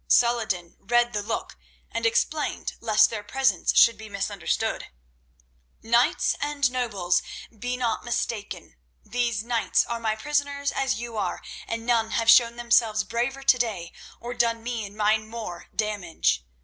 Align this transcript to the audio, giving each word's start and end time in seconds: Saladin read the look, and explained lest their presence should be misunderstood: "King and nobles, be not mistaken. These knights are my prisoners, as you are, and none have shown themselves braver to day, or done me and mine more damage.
Saladin 0.07 0.77
read 0.79 1.13
the 1.13 1.21
look, 1.21 1.59
and 1.91 2.07
explained 2.07 2.73
lest 2.79 3.11
their 3.11 3.21
presence 3.21 3.71
should 3.77 3.99
be 3.99 4.09
misunderstood: 4.09 4.87
"King 5.83 6.15
and 6.41 6.71
nobles, 6.71 7.21
be 7.59 7.77
not 7.77 8.03
mistaken. 8.03 8.77
These 9.05 9.43
knights 9.43 9.85
are 9.85 9.99
my 9.99 10.15
prisoners, 10.15 10.71
as 10.71 10.99
you 10.99 11.17
are, 11.17 11.39
and 11.67 11.85
none 11.85 12.09
have 12.09 12.31
shown 12.31 12.55
themselves 12.55 13.03
braver 13.03 13.43
to 13.43 13.57
day, 13.59 13.93
or 14.19 14.33
done 14.33 14.63
me 14.63 14.87
and 14.87 14.97
mine 14.97 15.27
more 15.27 15.67
damage. 15.75 16.43